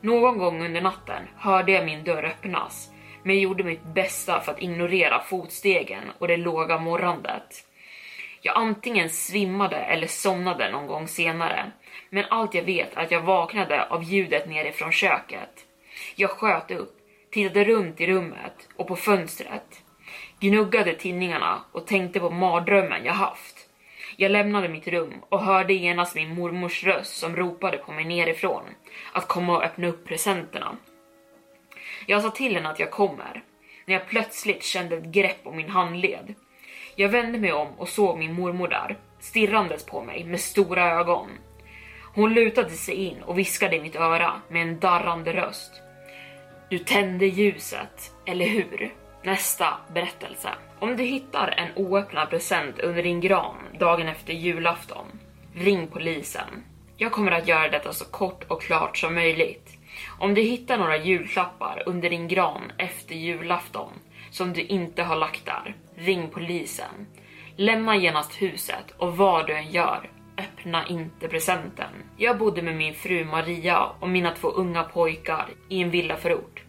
Någon 0.00 0.38
gång 0.38 0.64
under 0.64 0.80
natten 0.80 1.22
hörde 1.36 1.72
jag 1.72 1.84
min 1.84 2.04
dörr 2.04 2.24
öppnas, 2.24 2.90
men 3.22 3.34
jag 3.34 3.42
gjorde 3.42 3.64
mitt 3.64 3.84
bästa 3.94 4.40
för 4.40 4.52
att 4.52 4.62
ignorera 4.62 5.22
fotstegen 5.22 6.04
och 6.18 6.28
det 6.28 6.36
låga 6.36 6.78
morrandet. 6.78 7.64
Jag 8.42 8.56
antingen 8.56 9.10
svimmade 9.10 9.76
eller 9.76 10.06
somnade 10.06 10.70
någon 10.70 10.86
gång 10.86 11.08
senare, 11.08 11.72
men 12.10 12.24
allt 12.30 12.54
jag 12.54 12.62
vet 12.62 12.96
är 12.96 13.00
att 13.00 13.10
jag 13.10 13.22
vaknade 13.22 13.84
av 13.84 14.04
ljudet 14.04 14.48
nerifrån 14.48 14.92
köket. 14.92 15.66
Jag 16.16 16.30
sköt 16.30 16.70
upp, 16.70 16.96
tittade 17.30 17.64
runt 17.64 18.00
i 18.00 18.06
rummet 18.06 18.68
och 18.76 18.88
på 18.88 18.96
fönstret 18.96 19.82
gnuggade 20.40 20.94
tinningarna 20.94 21.60
och 21.72 21.86
tänkte 21.86 22.20
på 22.20 22.30
mardrömmen 22.30 23.04
jag 23.04 23.12
haft. 23.12 23.56
Jag 24.16 24.30
lämnade 24.30 24.68
mitt 24.68 24.88
rum 24.88 25.12
och 25.28 25.40
hörde 25.40 25.74
genast 25.74 26.14
min 26.14 26.34
mormors 26.34 26.84
röst 26.84 27.16
som 27.16 27.36
ropade 27.36 27.78
på 27.78 27.92
mig 27.92 28.04
nerifrån 28.04 28.62
att 29.12 29.28
komma 29.28 29.56
och 29.56 29.64
öppna 29.64 29.86
upp 29.86 30.08
presenterna. 30.08 30.76
Jag 32.06 32.22
sa 32.22 32.30
till 32.30 32.54
henne 32.54 32.68
att 32.68 32.80
jag 32.80 32.90
kommer, 32.90 33.42
när 33.84 33.94
jag 33.94 34.08
plötsligt 34.08 34.62
kände 34.62 34.96
ett 34.96 35.04
grepp 35.04 35.40
om 35.44 35.56
min 35.56 35.70
handled. 35.70 36.34
Jag 36.96 37.08
vände 37.08 37.38
mig 37.38 37.52
om 37.52 37.68
och 37.78 37.88
såg 37.88 38.18
min 38.18 38.34
mormor 38.34 38.68
där, 38.68 38.96
stirrandes 39.20 39.86
på 39.86 40.02
mig 40.02 40.24
med 40.24 40.40
stora 40.40 40.90
ögon. 40.90 41.28
Hon 42.14 42.34
lutade 42.34 42.70
sig 42.70 42.94
in 42.94 43.22
och 43.22 43.38
viskade 43.38 43.76
i 43.76 43.80
mitt 43.80 43.96
öra 43.96 44.32
med 44.48 44.62
en 44.62 44.80
darrande 44.80 45.32
röst. 45.32 45.72
Du 46.70 46.78
tände 46.78 47.26
ljuset, 47.26 48.12
eller 48.26 48.46
hur? 48.46 48.94
Nästa 49.28 49.74
berättelse. 49.94 50.48
Om 50.78 50.96
du 50.96 51.02
hittar 51.02 51.54
en 51.56 51.86
oöppnad 51.86 52.30
present 52.30 52.78
under 52.78 53.02
din 53.02 53.20
gran 53.20 53.56
dagen 53.78 54.08
efter 54.08 54.32
julafton, 54.32 55.06
ring 55.54 55.86
polisen. 55.86 56.64
Jag 56.96 57.12
kommer 57.12 57.32
att 57.32 57.48
göra 57.48 57.68
detta 57.68 57.92
så 57.92 58.04
kort 58.04 58.44
och 58.48 58.62
klart 58.62 58.98
som 58.98 59.14
möjligt. 59.14 59.78
Om 60.18 60.34
du 60.34 60.42
hittar 60.42 60.78
några 60.78 60.96
julklappar 60.96 61.82
under 61.86 62.10
din 62.10 62.28
gran 62.28 62.72
efter 62.78 63.14
julafton 63.14 63.92
som 64.30 64.52
du 64.52 64.62
inte 64.62 65.02
har 65.02 65.16
lagt 65.16 65.46
där, 65.46 65.76
ring 65.96 66.28
polisen. 66.28 67.06
Lämna 67.56 67.96
genast 67.96 68.42
huset 68.42 68.94
och 68.98 69.16
vad 69.16 69.46
du 69.46 69.52
än 69.54 69.70
gör, 69.70 70.10
öppna 70.38 70.86
inte 70.86 71.28
presenten. 71.28 71.90
Jag 72.16 72.38
bodde 72.38 72.62
med 72.62 72.76
min 72.76 72.94
fru 72.94 73.24
Maria 73.24 73.86
och 74.00 74.08
mina 74.08 74.30
två 74.30 74.48
unga 74.48 74.82
pojkar 74.82 75.48
i 75.68 75.82
en 75.82 75.90
villaförort. 75.90 76.64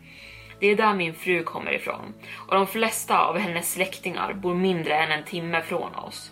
Det 0.60 0.68
är 0.68 0.76
där 0.76 0.94
min 0.94 1.14
fru 1.14 1.44
kommer 1.44 1.72
ifrån 1.72 2.14
och 2.48 2.56
de 2.56 2.68
flesta 2.68 3.20
av 3.20 3.38
hennes 3.38 3.74
släktingar 3.74 4.34
bor 4.34 4.56
mindre 4.56 4.96
än 4.96 5.12
en 5.12 5.24
timme 5.24 5.62
från 5.62 5.96
oss. 5.96 6.32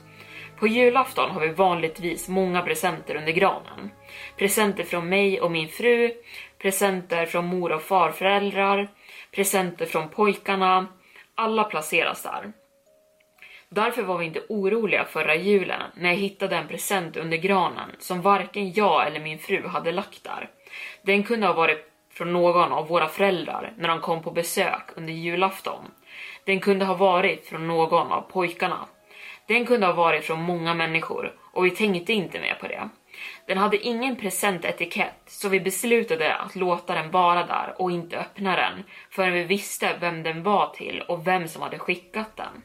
På 0.59 0.67
julafton 0.67 1.31
har 1.31 1.41
vi 1.41 1.47
vanligtvis 1.47 2.29
många 2.29 2.61
presenter 2.61 3.15
under 3.15 3.31
granen. 3.31 3.91
Presenter 4.37 4.83
från 4.83 5.09
mig 5.09 5.41
och 5.41 5.51
min 5.51 5.67
fru, 5.67 6.13
presenter 6.59 7.25
från 7.25 7.45
mor 7.45 7.71
och 7.71 7.81
farföräldrar, 7.81 8.87
presenter 9.31 9.85
från 9.85 10.09
pojkarna. 10.09 10.87
Alla 11.35 11.63
placeras 11.63 12.23
där. 12.23 12.51
Därför 13.69 14.01
var 14.01 14.17
vi 14.17 14.25
inte 14.25 14.43
oroliga 14.49 15.05
förra 15.05 15.35
julen 15.35 15.81
när 15.95 16.09
jag 16.09 16.17
hittade 16.17 16.55
en 16.55 16.67
present 16.67 17.17
under 17.17 17.37
granen 17.37 17.89
som 17.99 18.21
varken 18.21 18.73
jag 18.73 19.07
eller 19.07 19.19
min 19.19 19.39
fru 19.39 19.67
hade 19.67 19.91
lagt 19.91 20.23
där. 20.23 20.49
Den 21.01 21.23
kunde 21.23 21.47
ha 21.47 21.53
varit 21.53 21.96
från 22.17 22.33
någon 22.33 22.71
av 22.71 22.87
våra 22.87 23.07
föräldrar 23.07 23.73
när 23.77 23.87
de 23.87 24.01
kom 24.01 24.23
på 24.23 24.31
besök 24.31 24.83
under 24.95 25.13
julafton. 25.13 25.91
Den 26.43 26.59
kunde 26.59 26.85
ha 26.85 26.93
varit 26.93 27.47
från 27.47 27.67
någon 27.67 28.11
av 28.11 28.21
pojkarna. 28.21 28.85
Den 29.47 29.65
kunde 29.65 29.85
ha 29.85 29.93
varit 29.93 30.25
från 30.25 30.41
många 30.41 30.73
människor 30.73 31.33
och 31.53 31.65
vi 31.65 31.71
tänkte 31.71 32.13
inte 32.13 32.39
mer 32.39 32.57
på 32.61 32.67
det. 32.67 32.89
Den 33.47 33.57
hade 33.57 33.77
ingen 33.77 34.15
presentetikett 34.15 35.21
så 35.25 35.49
vi 35.49 35.59
beslutade 35.59 36.35
att 36.35 36.55
låta 36.55 36.93
den 36.93 37.11
vara 37.11 37.45
där 37.45 37.81
och 37.81 37.91
inte 37.91 38.17
öppna 38.17 38.55
den 38.55 38.83
förrän 39.09 39.33
vi 39.33 39.43
visste 39.43 39.97
vem 39.99 40.23
den 40.23 40.43
var 40.43 40.67
till 40.69 41.01
och 41.01 41.27
vem 41.27 41.47
som 41.47 41.61
hade 41.61 41.79
skickat 41.79 42.37
den. 42.37 42.63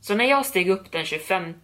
Så 0.00 0.14
när 0.14 0.24
jag 0.24 0.46
steg 0.46 0.70
upp 0.70 0.92
den 0.92 1.04
25 1.04 1.54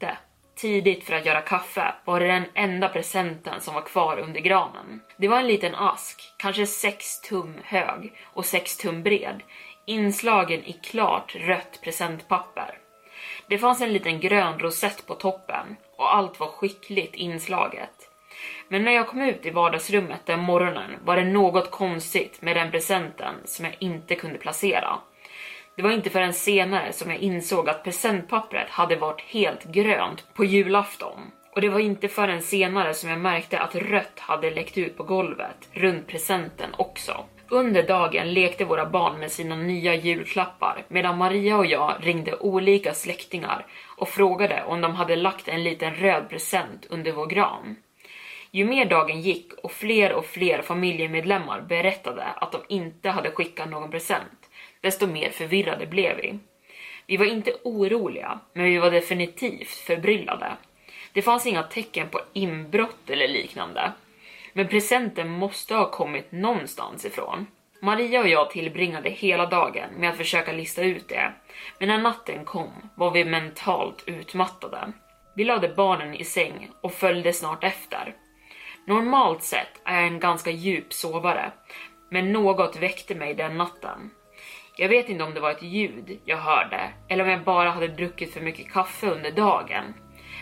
tidigt 0.64 1.04
för 1.04 1.14
att 1.14 1.26
göra 1.26 1.40
kaffe 1.40 1.94
var 2.04 2.20
det 2.20 2.26
den 2.26 2.44
enda 2.54 2.88
presenten 2.88 3.60
som 3.60 3.74
var 3.74 3.82
kvar 3.82 4.18
under 4.18 4.40
granen. 4.40 5.00
Det 5.16 5.28
var 5.28 5.38
en 5.38 5.46
liten 5.46 5.74
ask, 5.74 6.32
kanske 6.36 6.66
6 6.66 7.20
tum 7.20 7.54
hög 7.64 8.12
och 8.24 8.44
6 8.44 8.76
tum 8.76 9.02
bred, 9.02 9.42
inslagen 9.84 10.64
i 10.64 10.72
klart 10.72 11.34
rött 11.34 11.80
presentpapper. 11.82 12.78
Det 13.48 13.58
fanns 13.58 13.80
en 13.80 13.92
liten 13.92 14.20
grön 14.20 14.58
rosett 14.58 15.06
på 15.06 15.14
toppen 15.14 15.76
och 15.96 16.14
allt 16.14 16.40
var 16.40 16.48
skickligt 16.48 17.14
inslaget. 17.14 18.10
Men 18.68 18.84
när 18.84 18.92
jag 18.92 19.08
kom 19.08 19.22
ut 19.22 19.46
i 19.46 19.50
vardagsrummet 19.50 20.26
den 20.26 20.40
morgonen 20.40 20.90
var 21.04 21.16
det 21.16 21.24
något 21.24 21.70
konstigt 21.70 22.42
med 22.42 22.56
den 22.56 22.70
presenten 22.70 23.34
som 23.44 23.64
jag 23.64 23.74
inte 23.78 24.14
kunde 24.14 24.38
placera. 24.38 24.98
Det 25.76 25.82
var 25.82 25.90
inte 25.90 26.10
förrän 26.10 26.32
senare 26.32 26.92
som 26.92 27.10
jag 27.10 27.20
insåg 27.20 27.68
att 27.68 27.84
presentpappret 27.84 28.70
hade 28.70 28.96
varit 28.96 29.20
helt 29.20 29.64
grönt 29.64 30.34
på 30.34 30.44
julafton. 30.44 31.20
Och 31.54 31.60
det 31.60 31.68
var 31.68 31.78
inte 31.80 32.08
förrän 32.08 32.42
senare 32.42 32.94
som 32.94 33.10
jag 33.10 33.20
märkte 33.20 33.58
att 33.58 33.74
rött 33.74 34.18
hade 34.20 34.50
läckt 34.50 34.78
ut 34.78 34.96
på 34.96 35.02
golvet 35.02 35.68
runt 35.72 36.06
presenten 36.06 36.70
också. 36.78 37.24
Under 37.48 37.82
dagen 37.82 38.34
lekte 38.34 38.64
våra 38.64 38.86
barn 38.86 39.18
med 39.18 39.32
sina 39.32 39.56
nya 39.56 39.94
julklappar 39.94 40.84
medan 40.88 41.18
Maria 41.18 41.56
och 41.56 41.66
jag 41.66 41.94
ringde 42.00 42.36
olika 42.36 42.94
släktingar 42.94 43.66
och 43.96 44.08
frågade 44.08 44.64
om 44.66 44.80
de 44.80 44.94
hade 44.94 45.16
lagt 45.16 45.48
en 45.48 45.64
liten 45.64 45.94
röd 45.94 46.28
present 46.28 46.86
under 46.90 47.12
vår 47.12 47.26
gran. 47.26 47.76
Ju 48.50 48.64
mer 48.64 48.84
dagen 48.84 49.20
gick 49.20 49.52
och 49.52 49.72
fler 49.72 50.12
och 50.12 50.26
fler 50.26 50.62
familjemedlemmar 50.62 51.60
berättade 51.60 52.24
att 52.24 52.52
de 52.52 52.60
inte 52.68 53.10
hade 53.10 53.30
skickat 53.30 53.70
någon 53.70 53.90
present, 53.90 54.43
desto 54.84 55.06
mer 55.06 55.30
förvirrade 55.30 55.86
blev 55.86 56.16
vi. 56.16 56.38
Vi 57.06 57.16
var 57.16 57.26
inte 57.26 57.56
oroliga, 57.64 58.40
men 58.52 58.64
vi 58.64 58.78
var 58.78 58.90
definitivt 58.90 59.68
förbryllade. 59.68 60.52
Det 61.12 61.22
fanns 61.22 61.46
inga 61.46 61.62
tecken 61.62 62.08
på 62.08 62.20
inbrott 62.32 63.10
eller 63.10 63.28
liknande. 63.28 63.92
Men 64.52 64.68
presenten 64.68 65.28
måste 65.28 65.74
ha 65.74 65.90
kommit 65.90 66.32
någonstans 66.32 67.04
ifrån. 67.04 67.46
Maria 67.80 68.20
och 68.20 68.28
jag 68.28 68.50
tillbringade 68.50 69.10
hela 69.10 69.46
dagen 69.46 69.90
med 69.96 70.10
att 70.10 70.16
försöka 70.16 70.52
lista 70.52 70.82
ut 70.82 71.08
det, 71.08 71.32
men 71.78 71.88
när 71.88 71.98
natten 71.98 72.44
kom 72.44 72.70
var 72.94 73.10
vi 73.10 73.24
mentalt 73.24 74.04
utmattade. 74.06 74.92
Vi 75.36 75.44
lade 75.44 75.68
barnen 75.68 76.14
i 76.14 76.24
säng 76.24 76.70
och 76.80 76.92
följde 76.92 77.32
snart 77.32 77.64
efter. 77.64 78.14
Normalt 78.86 79.42
sett 79.42 79.80
är 79.84 79.94
jag 79.94 80.06
en 80.06 80.20
ganska 80.20 80.50
djup 80.50 80.92
sovare, 80.92 81.52
men 82.10 82.32
något 82.32 82.76
väckte 82.76 83.14
mig 83.14 83.34
den 83.34 83.56
natten. 83.58 84.10
Jag 84.76 84.88
vet 84.88 85.08
inte 85.08 85.24
om 85.24 85.34
det 85.34 85.40
var 85.40 85.50
ett 85.50 85.62
ljud 85.62 86.20
jag 86.24 86.36
hörde 86.36 86.90
eller 87.08 87.24
om 87.24 87.30
jag 87.30 87.44
bara 87.44 87.70
hade 87.70 87.88
druckit 87.88 88.32
för 88.32 88.40
mycket 88.40 88.72
kaffe 88.72 89.06
under 89.06 89.30
dagen. 89.30 89.94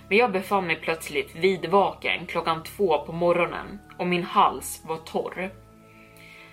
Men 0.09 0.19
jag 0.19 0.33
befann 0.33 0.67
mig 0.67 0.77
plötsligt 0.77 1.35
vidvaken 1.37 2.27
klockan 2.27 2.63
två 2.63 2.99
på 3.07 3.13
morgonen 3.13 3.79
och 3.99 4.07
min 4.07 4.23
hals 4.23 4.83
var 4.85 4.97
torr. 4.97 5.51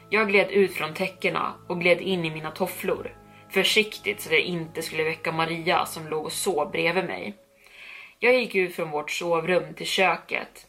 Jag 0.09 0.27
gled 0.27 0.51
ut 0.51 0.73
från 0.73 0.93
täckena 0.93 1.53
och 1.67 1.79
gled 1.81 2.01
in 2.01 2.25
i 2.25 2.29
mina 2.29 2.51
tofflor. 2.51 3.15
Försiktigt 3.49 4.21
så 4.21 4.29
att 4.29 4.33
jag 4.33 4.41
inte 4.41 4.81
skulle 4.81 5.03
väcka 5.03 5.31
Maria 5.31 5.85
som 5.85 6.07
låg 6.07 6.25
och 6.25 6.31
sov 6.31 6.71
bredvid 6.71 7.05
mig. 7.05 7.33
Jag 8.19 8.33
gick 8.33 8.55
ut 8.55 8.75
från 8.75 8.91
vårt 8.91 9.11
sovrum 9.11 9.73
till 9.73 9.87
köket. 9.87 10.67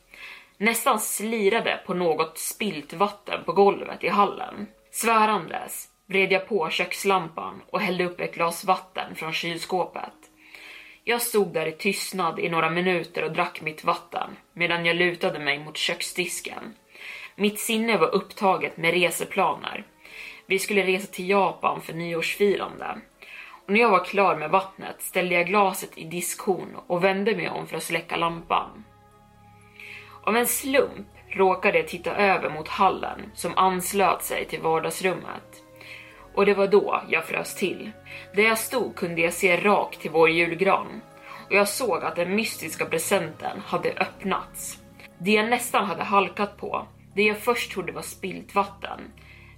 Nästan 0.56 1.00
slirade 1.00 1.80
på 1.86 1.94
något 1.94 2.38
spilt 2.38 2.92
vatten 2.92 3.44
på 3.44 3.52
golvet 3.52 4.04
i 4.04 4.08
hallen. 4.08 4.66
Svärandes 4.90 5.89
vred 6.10 6.32
jag 6.32 6.48
på 6.48 6.70
kökslampan 6.70 7.62
och 7.70 7.80
hällde 7.80 8.04
upp 8.04 8.20
ett 8.20 8.34
glas 8.34 8.64
vatten 8.64 9.14
från 9.14 9.32
kylskåpet. 9.32 10.12
Jag 11.04 11.22
stod 11.22 11.52
där 11.52 11.66
i 11.66 11.72
tystnad 11.72 12.38
i 12.38 12.48
några 12.48 12.70
minuter 12.70 13.24
och 13.24 13.32
drack 13.32 13.60
mitt 13.60 13.84
vatten 13.84 14.30
medan 14.52 14.86
jag 14.86 14.96
lutade 14.96 15.38
mig 15.38 15.58
mot 15.58 15.76
köksdisken. 15.76 16.74
Mitt 17.36 17.60
sinne 17.60 17.96
var 17.96 18.14
upptaget 18.14 18.76
med 18.76 18.94
reseplaner. 18.94 19.84
Vi 20.46 20.58
skulle 20.58 20.86
resa 20.86 21.12
till 21.12 21.28
Japan 21.28 21.80
för 21.80 21.92
nyårsfirande. 21.92 23.00
Och 23.66 23.72
när 23.72 23.80
jag 23.80 23.90
var 23.90 24.04
klar 24.04 24.36
med 24.36 24.50
vattnet 24.50 25.02
ställde 25.02 25.34
jag 25.34 25.46
glaset 25.46 25.98
i 25.98 26.04
diskhon 26.04 26.76
och 26.86 27.04
vände 27.04 27.36
mig 27.36 27.50
om 27.50 27.66
för 27.66 27.76
att 27.76 27.82
släcka 27.82 28.16
lampan. 28.16 28.84
Av 30.24 30.36
en 30.36 30.46
slump 30.46 31.08
råkade 31.28 31.78
jag 31.78 31.88
titta 31.88 32.16
över 32.16 32.50
mot 32.50 32.68
hallen 32.68 33.30
som 33.34 33.52
anslöt 33.56 34.22
sig 34.22 34.44
till 34.44 34.60
vardagsrummet. 34.60 35.49
Och 36.40 36.46
det 36.46 36.54
var 36.54 36.66
då 36.66 37.02
jag 37.08 37.24
frös 37.24 37.54
till. 37.54 37.90
Där 38.34 38.42
jag 38.42 38.58
stod 38.58 38.96
kunde 38.96 39.20
jag 39.20 39.32
se 39.32 39.56
rakt 39.56 40.00
till 40.00 40.10
vår 40.10 40.30
julgran 40.30 41.00
och 41.46 41.52
jag 41.52 41.68
såg 41.68 42.04
att 42.04 42.16
den 42.16 42.34
mystiska 42.34 42.84
presenten 42.84 43.60
hade 43.66 43.92
öppnats. 43.92 44.78
Det 45.18 45.30
jag 45.32 45.50
nästan 45.50 45.84
hade 45.84 46.02
halkat 46.02 46.56
på, 46.56 46.86
det 47.14 47.22
jag 47.22 47.38
först 47.38 47.72
trodde 47.72 47.92
var 47.92 48.02
spilt 48.02 48.54
vatten, 48.54 49.00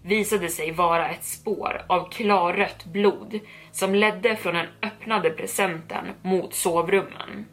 visade 0.03 0.49
sig 0.49 0.73
vara 0.73 1.11
ett 1.11 1.25
spår 1.25 1.85
av 1.87 2.11
klarrött 2.11 2.85
blod 2.85 3.41
som 3.73 3.95
ledde 3.95 4.37
från 4.37 4.55
den 4.55 4.67
öppnade 4.83 5.31
presenten 5.31 6.05
mot 6.23 6.55
sovrummen. 6.55 7.47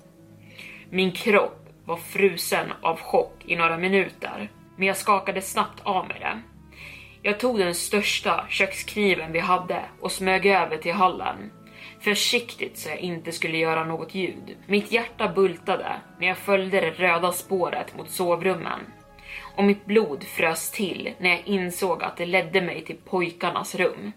Min 0.89 1.11
kropp 1.11 1.69
var 1.85 1.97
frusen 1.97 2.73
av 2.81 2.99
chock 2.99 3.35
i 3.45 3.55
några 3.55 3.77
minuter, 3.77 4.51
men 4.75 4.87
jag 4.87 4.97
skakade 4.97 5.41
snabbt 5.41 5.81
av 5.83 6.07
mig 6.07 6.19
det. 6.19 6.41
Jag 7.21 7.39
tog 7.39 7.59
den 7.59 7.75
största 7.75 8.45
kökskniven 8.49 9.31
vi 9.31 9.39
hade 9.39 9.85
och 9.99 10.11
smög 10.11 10.45
över 10.45 10.77
till 10.77 10.93
hallen. 10.93 11.51
Försiktigt 11.99 12.77
så 12.77 12.89
jag 12.89 12.99
inte 12.99 13.31
skulle 13.31 13.57
göra 13.57 13.83
något 13.83 14.15
ljud. 14.15 14.57
Mitt 14.67 14.91
hjärta 14.91 15.27
bultade 15.27 16.01
när 16.19 16.27
jag 16.27 16.37
följde 16.37 16.81
det 16.81 16.91
röda 16.91 17.31
spåret 17.31 17.97
mot 17.97 18.09
sovrummen. 18.09 18.79
Och 19.55 19.63
mitt 19.63 19.85
blod 19.85 20.23
frös 20.23 20.71
till 20.71 21.13
när 21.19 21.29
jag 21.29 21.41
insåg 21.45 22.03
att 22.03 22.17
det 22.17 22.25
ledde 22.25 22.61
mig 22.61 22.85
till 22.85 22.97
pojkarnas 23.05 23.75
rum. 23.75 24.11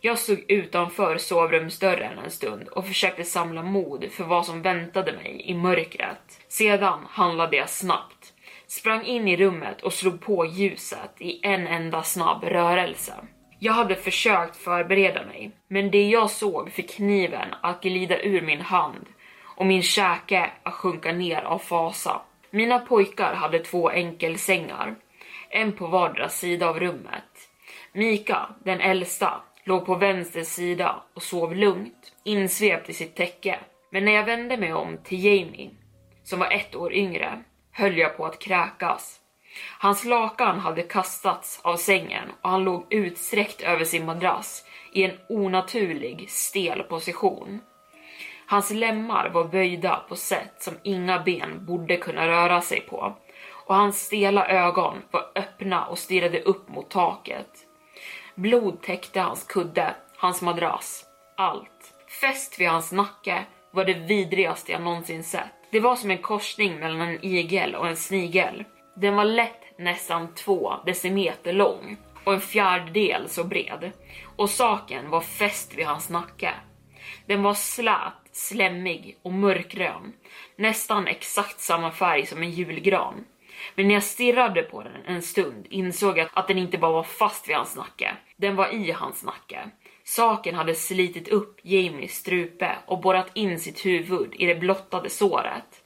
Jag 0.00 0.18
stod 0.18 0.44
utanför 0.48 1.18
sovrumsdörren 1.18 2.18
en 2.18 2.30
stund 2.30 2.68
och 2.68 2.86
försökte 2.86 3.24
samla 3.24 3.62
mod 3.62 4.04
för 4.10 4.24
vad 4.24 4.46
som 4.46 4.62
väntade 4.62 5.12
mig 5.12 5.42
i 5.44 5.54
mörkret. 5.54 6.40
Sedan 6.48 7.00
handlade 7.10 7.56
jag 7.56 7.70
snabbt, 7.70 8.32
sprang 8.72 9.04
in 9.04 9.28
i 9.28 9.36
rummet 9.36 9.82
och 9.82 9.92
slog 9.92 10.20
på 10.20 10.46
ljuset 10.46 11.14
i 11.18 11.46
en 11.46 11.66
enda 11.66 12.02
snabb 12.02 12.44
rörelse. 12.44 13.14
Jag 13.58 13.72
hade 13.72 13.94
försökt 13.94 14.56
förbereda 14.56 15.26
mig, 15.26 15.50
men 15.68 15.90
det 15.90 16.08
jag 16.08 16.30
såg 16.30 16.70
fick 16.70 16.90
kniven 16.90 17.54
att 17.62 17.82
glida 17.82 18.22
ur 18.22 18.40
min 18.40 18.60
hand 18.60 19.06
och 19.56 19.66
min 19.66 19.82
käke 19.82 20.50
att 20.62 20.74
sjunka 20.74 21.12
ner 21.12 21.42
av 21.42 21.58
fasa. 21.58 22.20
Mina 22.50 22.78
pojkar 22.78 23.34
hade 23.34 23.58
två 23.58 23.88
enkelsängar, 23.88 24.94
en 25.50 25.72
på 25.72 25.86
vardera 25.86 26.28
sida 26.28 26.68
av 26.68 26.80
rummet. 26.80 27.48
Mika, 27.92 28.48
den 28.64 28.80
äldsta, 28.80 29.40
låg 29.64 29.86
på 29.86 29.94
vänster 29.94 30.42
sida 30.42 31.02
och 31.14 31.22
sov 31.22 31.56
lugnt, 31.56 32.12
insvept 32.24 32.88
i 32.88 32.92
sitt 32.92 33.16
täcke. 33.16 33.58
Men 33.90 34.04
när 34.04 34.12
jag 34.12 34.24
vände 34.24 34.56
mig 34.56 34.72
om 34.72 34.98
till 35.04 35.24
Jamie, 35.24 35.70
som 36.24 36.38
var 36.38 36.50
ett 36.50 36.76
år 36.76 36.92
yngre, 36.92 37.42
höll 37.72 37.98
jag 37.98 38.16
på 38.16 38.26
att 38.26 38.38
kräkas. 38.38 39.18
Hans 39.78 40.04
lakan 40.04 40.60
hade 40.60 40.82
kastats 40.82 41.60
av 41.62 41.76
sängen 41.76 42.28
och 42.42 42.50
han 42.50 42.64
låg 42.64 42.86
utsträckt 42.90 43.62
över 43.62 43.84
sin 43.84 44.06
madrass 44.06 44.64
i 44.92 45.04
en 45.04 45.18
onaturlig, 45.28 46.30
stel 46.30 46.82
position. 46.82 47.60
Hans 48.46 48.70
lemmar 48.70 49.30
var 49.30 49.44
böjda 49.44 50.02
på 50.08 50.16
sätt 50.16 50.54
som 50.58 50.74
inga 50.82 51.18
ben 51.18 51.66
borde 51.66 51.96
kunna 51.96 52.28
röra 52.28 52.60
sig 52.60 52.80
på 52.80 53.16
och 53.66 53.74
hans 53.74 54.00
stela 54.00 54.48
ögon 54.48 55.02
var 55.10 55.32
öppna 55.34 55.86
och 55.86 55.98
stirrade 55.98 56.40
upp 56.40 56.68
mot 56.68 56.90
taket. 56.90 57.50
Blod 58.34 58.82
täckte 58.82 59.20
hans 59.20 59.44
kudde, 59.44 59.94
hans 60.16 60.42
madrass, 60.42 61.04
allt. 61.36 61.94
Fäst 62.20 62.60
vid 62.60 62.68
hans 62.68 62.92
nacke 62.92 63.44
var 63.70 63.84
det 63.84 63.94
vidrigaste 63.94 64.72
jag 64.72 64.82
någonsin 64.82 65.24
sett. 65.24 65.61
Det 65.72 65.80
var 65.80 65.96
som 65.96 66.10
en 66.10 66.18
korsning 66.18 66.80
mellan 66.80 67.00
en 67.00 67.24
igel 67.24 67.74
och 67.74 67.88
en 67.88 67.96
snigel. 67.96 68.64
Den 68.96 69.14
var 69.14 69.24
lätt 69.24 69.78
nästan 69.78 70.34
två 70.34 70.74
decimeter 70.86 71.52
lång 71.52 71.96
och 72.24 72.34
en 72.34 72.40
fjärdedel 72.40 73.28
så 73.28 73.44
bred. 73.44 73.92
Och 74.36 74.50
saken 74.50 75.10
var 75.10 75.20
fäst 75.20 75.74
vid 75.74 75.86
hans 75.86 76.10
nacke. 76.10 76.54
Den 77.26 77.42
var 77.42 77.54
slät, 77.54 78.12
slemmig 78.32 79.18
och 79.22 79.32
mörkgrön. 79.32 80.12
Nästan 80.56 81.06
exakt 81.06 81.60
samma 81.60 81.90
färg 81.90 82.26
som 82.26 82.42
en 82.42 82.50
julgran. 82.50 83.24
Men 83.74 83.88
när 83.88 83.94
jag 83.94 84.02
stirrade 84.02 84.62
på 84.62 84.82
den 84.82 85.04
en 85.06 85.22
stund 85.22 85.66
insåg 85.70 86.18
jag 86.18 86.28
att 86.32 86.48
den 86.48 86.58
inte 86.58 86.78
bara 86.78 86.92
var 86.92 87.02
fast 87.02 87.48
vid 87.48 87.56
hans 87.56 87.76
nacke, 87.76 88.16
den 88.36 88.56
var 88.56 88.74
i 88.74 88.90
hans 88.90 89.24
nacke. 89.24 89.70
Saken 90.04 90.54
hade 90.54 90.74
slitit 90.74 91.28
upp 91.28 91.60
Jamies 91.62 92.14
strupe 92.14 92.76
och 92.86 93.00
borrat 93.00 93.30
in 93.34 93.60
sitt 93.60 93.86
huvud 93.86 94.34
i 94.38 94.46
det 94.46 94.54
blottade 94.54 95.10
såret. 95.10 95.82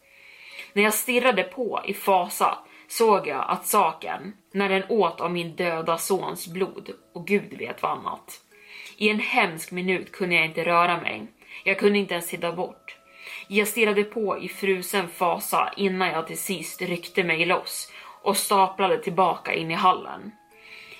När 0.72 0.82
jag 0.82 0.94
stirrade 0.94 1.42
på 1.42 1.82
i 1.86 1.94
fasa 1.94 2.58
såg 2.88 3.26
jag 3.26 3.44
att 3.48 3.66
saken, 3.66 4.32
när 4.52 4.68
den 4.68 4.82
åt 4.88 5.20
av 5.20 5.32
min 5.32 5.56
döda 5.56 5.98
sons 5.98 6.46
blod 6.48 6.90
och 7.14 7.26
gud 7.26 7.58
vet 7.58 7.82
vad 7.82 7.92
annat. 7.92 8.40
I 8.96 9.08
en 9.08 9.20
hemsk 9.20 9.72
minut 9.72 10.12
kunde 10.12 10.34
jag 10.34 10.44
inte 10.44 10.64
röra 10.64 11.00
mig. 11.00 11.26
Jag 11.64 11.78
kunde 11.78 11.98
inte 11.98 12.14
ens 12.14 12.28
titta 12.28 12.52
bort. 12.52 12.96
Jag 13.48 13.68
stirrade 13.68 14.04
på 14.04 14.38
i 14.38 14.48
frusen 14.48 15.08
fasa 15.08 15.72
innan 15.76 16.08
jag 16.08 16.26
till 16.26 16.38
sist 16.38 16.82
ryckte 16.82 17.24
mig 17.24 17.46
loss 17.46 17.92
och 18.22 18.36
staplade 18.36 18.98
tillbaka 18.98 19.54
in 19.54 19.70
i 19.70 19.74
hallen. 19.74 20.32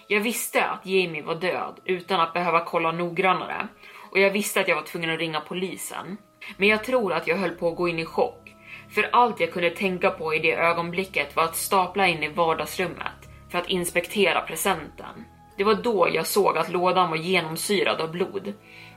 Jag 0.09 0.21
visste 0.21 0.65
att 0.65 0.87
Jamie 0.87 1.23
var 1.23 1.35
död 1.35 1.81
utan 1.85 2.21
att 2.21 2.33
behöva 2.33 2.65
kolla 2.65 2.93
noggrannare 2.93 3.69
och 4.11 4.19
jag 4.19 4.31
visste 4.31 4.61
att 4.61 4.69
jag 4.69 4.77
var 4.77 4.83
tvungen 4.83 5.11
att 5.11 5.19
ringa 5.19 5.41
polisen. 5.41 6.17
Men 6.57 6.69
jag 6.69 6.85
tror 6.85 7.13
att 7.13 7.27
jag 7.27 7.37
höll 7.37 7.51
på 7.51 7.69
att 7.69 7.77
gå 7.77 7.89
in 7.89 7.99
i 7.99 8.05
chock, 8.05 8.55
för 8.91 9.09
allt 9.13 9.41
jag 9.41 9.53
kunde 9.53 9.71
tänka 9.71 10.11
på 10.11 10.35
i 10.35 10.39
det 10.39 10.55
ögonblicket 10.55 11.37
var 11.37 11.45
att 11.45 11.57
stapla 11.57 12.09
in 12.09 12.23
i 12.23 12.29
vardagsrummet 12.29 13.29
för 13.51 13.59
att 13.59 13.69
inspektera 13.69 14.41
presenten. 14.41 15.25
Det 15.57 15.65
var 15.65 15.75
då 15.75 16.09
jag 16.13 16.27
såg 16.27 16.59
att 16.59 16.73
lådan 16.73 17.11
var 17.11 17.17
genomsyrad 17.17 18.01
av 18.01 18.11
blod 18.11 18.53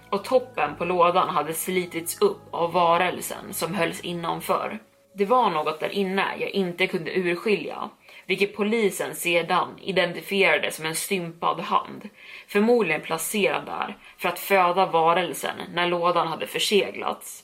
och 0.10 0.24
toppen 0.24 0.76
på 0.76 0.86
lådan 0.86 1.30
hade 1.30 1.54
slitits 1.54 2.22
upp 2.22 2.41
av 2.52 2.74
varelsen 2.74 3.54
som 3.54 3.74
hölls 3.74 4.02
innanför. 4.02 4.80
Det 5.13 5.26
var 5.26 5.50
något 5.50 5.80
där 5.80 5.89
inne 5.89 6.26
jag 6.39 6.50
inte 6.50 6.88
kunde 6.88 7.19
urskilja, 7.19 7.89
vilket 8.30 8.56
polisen 8.56 9.15
sedan 9.15 9.80
identifierade 9.82 10.72
som 10.72 10.86
en 10.86 10.96
stympad 10.96 11.60
hand, 11.60 12.10
förmodligen 12.48 13.02
placerad 13.02 13.65
där 13.65 13.98
för 14.18 14.30
att 14.30 14.39
föda 14.39 14.86
varelsen 14.86 15.56
när 15.74 15.88
lådan 15.88 16.28
hade 16.28 16.48
förseglats. 16.48 17.44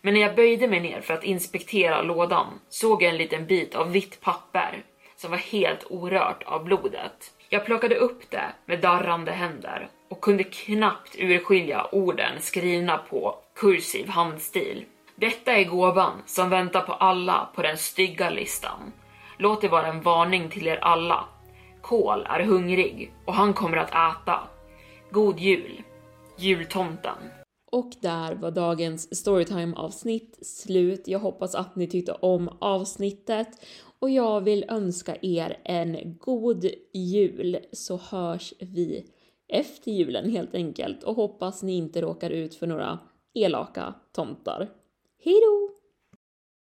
Men 0.00 0.14
när 0.14 0.20
jag 0.20 0.36
böjde 0.36 0.68
mig 0.68 0.80
ner 0.80 1.00
för 1.00 1.14
att 1.14 1.24
inspektera 1.24 2.02
lådan 2.02 2.46
såg 2.68 3.02
jag 3.02 3.10
en 3.10 3.16
liten 3.16 3.46
bit 3.46 3.74
av 3.74 3.92
vitt 3.92 4.20
papper 4.20 4.82
som 5.16 5.30
var 5.30 5.38
helt 5.38 5.84
orört 5.90 6.42
av 6.42 6.64
blodet. 6.64 7.32
Jag 7.48 7.64
plockade 7.64 7.94
upp 7.94 8.30
det 8.30 8.52
med 8.66 8.80
darrande 8.80 9.32
händer 9.32 9.88
och 10.10 10.20
kunde 10.20 10.44
knappt 10.44 11.16
urskilja 11.18 11.86
orden 11.92 12.40
skrivna 12.40 12.98
på 12.98 13.38
kursiv 13.56 14.08
handstil. 14.08 14.84
Detta 15.16 15.52
är 15.52 15.64
gåvan 15.64 16.22
som 16.26 16.50
väntar 16.50 16.80
på 16.80 16.92
alla 16.92 17.48
på 17.54 17.62
den 17.62 17.78
stygga 17.78 18.30
listan. 18.30 18.92
Låt 19.38 19.60
det 19.60 19.68
vara 19.68 19.86
en 19.86 20.02
varning 20.02 20.48
till 20.48 20.66
er 20.66 20.78
alla. 20.82 21.24
Kol 21.82 22.26
är 22.26 22.40
hungrig 22.40 23.12
och 23.24 23.34
han 23.34 23.54
kommer 23.54 23.76
att 23.76 23.88
äta. 23.88 24.40
God 25.10 25.40
jul! 25.40 25.82
Jultomten. 26.38 27.30
Och 27.70 27.92
där 28.00 28.34
var 28.34 28.50
dagens 28.50 29.16
storytime 29.16 29.76
avsnitt 29.76 30.38
slut. 30.46 31.08
Jag 31.08 31.18
hoppas 31.18 31.54
att 31.54 31.76
ni 31.76 31.86
tyckte 31.86 32.12
om 32.12 32.50
avsnittet 32.58 33.48
och 33.98 34.10
jag 34.10 34.40
vill 34.40 34.64
önska 34.68 35.16
er 35.22 35.60
en 35.64 36.18
god 36.18 36.64
jul 36.92 37.58
så 37.72 37.96
hörs 37.96 38.54
vi 38.60 39.06
efter 39.48 39.90
julen 39.90 40.30
helt 40.30 40.54
enkelt 40.54 41.02
och 41.02 41.16
hoppas 41.16 41.62
ni 41.62 41.76
inte 41.76 42.00
råkar 42.00 42.30
ut 42.30 42.54
för 42.54 42.66
några 42.66 42.98
elaka 43.34 43.94
tomtar. 44.12 44.70
Hejdå! 45.24 45.73